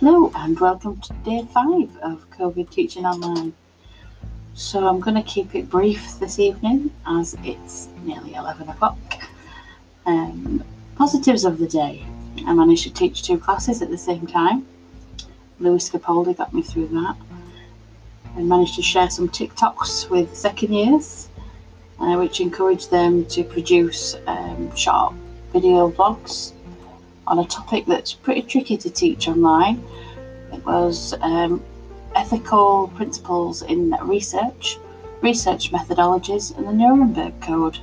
Hello 0.00 0.30
and 0.36 0.60
welcome 0.60 1.00
to 1.00 1.12
day 1.24 1.44
five 1.52 1.96
of 2.02 2.30
COVID 2.30 2.70
Teaching 2.70 3.04
Online. 3.04 3.52
So 4.54 4.86
I'm 4.86 5.00
going 5.00 5.16
to 5.16 5.24
keep 5.24 5.56
it 5.56 5.68
brief 5.68 6.20
this 6.20 6.38
evening 6.38 6.92
as 7.04 7.36
it's 7.42 7.88
nearly 8.04 8.34
11 8.34 8.68
o'clock. 8.68 8.96
Um, 10.06 10.62
positives 10.94 11.44
of 11.44 11.58
the 11.58 11.66
day. 11.66 12.06
I 12.46 12.52
managed 12.52 12.84
to 12.84 12.92
teach 12.92 13.24
two 13.24 13.38
classes 13.38 13.82
at 13.82 13.90
the 13.90 13.98
same 13.98 14.24
time. 14.24 14.68
Lewis 15.58 15.90
Capaldi 15.90 16.36
got 16.36 16.54
me 16.54 16.62
through 16.62 16.86
that. 16.86 17.16
I 18.36 18.42
managed 18.42 18.76
to 18.76 18.82
share 18.82 19.10
some 19.10 19.28
TikToks 19.28 20.10
with 20.10 20.36
second 20.36 20.74
years, 20.74 21.28
uh, 21.98 22.14
which 22.18 22.40
encouraged 22.40 22.92
them 22.92 23.24
to 23.26 23.42
produce 23.42 24.14
um, 24.28 24.72
short 24.76 25.14
video 25.52 25.90
vlogs 25.90 26.52
on 27.28 27.38
a 27.38 27.46
topic 27.46 27.84
that's 27.86 28.14
pretty 28.14 28.42
tricky 28.42 28.76
to 28.78 28.90
teach 28.90 29.28
online. 29.28 29.82
It 30.52 30.64
was 30.64 31.14
um, 31.20 31.62
ethical 32.16 32.88
principles 32.96 33.62
in 33.62 33.90
research, 34.02 34.78
research 35.20 35.70
methodologies, 35.70 36.56
and 36.56 36.66
the 36.66 36.72
Nuremberg 36.72 37.40
Code. 37.40 37.78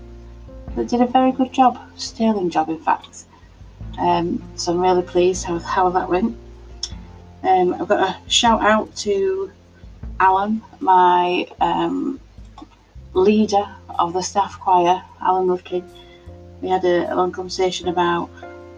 They 0.76 0.86
did 0.86 1.02
a 1.02 1.06
very 1.06 1.32
good 1.32 1.54
job, 1.54 1.80
sterling 1.96 2.50
job, 2.50 2.70
in 2.70 2.80
fact. 2.80 3.26
Um, 4.00 4.42
so 4.56 4.74
I'm 4.74 4.82
really 4.82 5.04
pleased 5.04 5.46
how, 5.46 5.60
how 5.60 5.90
that 5.92 6.10
went. 6.10 6.36
Um, 7.44 7.76
I've 7.76 7.88
got 7.88 8.00
a 8.00 8.30
shout 8.30 8.62
out 8.62 8.94
to 8.98 9.52
Alan, 10.20 10.62
my 10.80 11.48
um, 11.62 12.20
leader 13.14 13.66
of 14.00 14.14
the 14.14 14.22
staff 14.22 14.60
choir, 14.60 15.02
Alan 15.22 15.48
Rudkin. 15.48 15.84
We 16.62 16.70
had 16.70 16.84
a, 16.84 17.14
a 17.14 17.16
long 17.16 17.32
conversation 17.32 17.88
about 17.88 18.30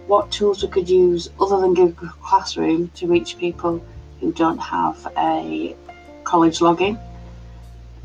what 0.08 0.32
tools 0.32 0.64
we 0.64 0.70
could 0.70 0.90
use 0.90 1.30
other 1.40 1.60
than 1.60 1.74
Google 1.74 2.10
Classroom 2.24 2.90
to 2.96 3.08
reach 3.08 3.38
people 3.38 3.84
who 4.20 4.32
don't 4.32 4.58
have 4.58 5.08
a 5.18 5.76
college 6.24 6.60
login. 6.60 7.00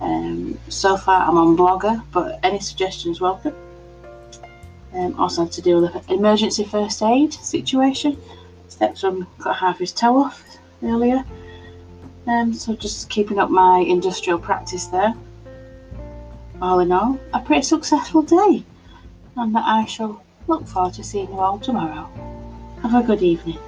Um, 0.00 0.58
so 0.68 0.96
far, 0.96 1.22
I'm 1.22 1.38
on 1.38 1.56
Blogger, 1.56 2.02
but 2.12 2.40
any 2.42 2.58
suggestions 2.58 3.20
welcome. 3.20 3.54
Um, 4.92 5.18
also 5.18 5.46
to 5.46 5.62
deal 5.62 5.80
with 5.80 5.94
an 5.94 6.02
emergency 6.08 6.64
first 6.64 7.02
aid 7.02 7.32
situation. 7.32 8.18
Stepson 8.68 9.26
cut 9.38 9.56
half 9.56 9.78
his 9.78 9.92
toe 9.92 10.18
off 10.18 10.44
earlier. 10.82 11.24
Um, 12.26 12.52
so 12.52 12.74
just 12.74 13.08
keeping 13.10 13.38
up 13.38 13.48
my 13.48 13.78
industrial 13.78 14.38
practice 14.38 14.86
there. 14.86 15.14
All 16.60 16.80
in 16.80 16.92
all, 16.92 17.18
a 17.32 17.40
pretty 17.40 17.62
successful 17.62 18.22
day, 18.22 18.64
and 19.36 19.54
that 19.54 19.64
I 19.64 19.84
shall 19.86 20.22
look 20.46 20.66
forward 20.66 20.94
to 20.94 21.04
seeing 21.04 21.28
you 21.28 21.38
all 21.38 21.58
tomorrow. 21.58 22.08
Have 22.82 23.04
a 23.04 23.06
good 23.06 23.22
evening. 23.22 23.58